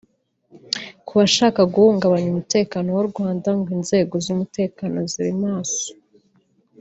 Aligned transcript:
Ku 1.05 1.11
bashaka 1.19 1.61
guhungabanya 1.73 2.27
umutekano 2.31 2.87
w’u 2.97 3.07
Rwanda 3.11 3.49
ngo 3.57 3.69
inzego 3.77 4.13
z’umutekano 4.25 4.97
ziri 5.11 5.33
maso 5.43 5.85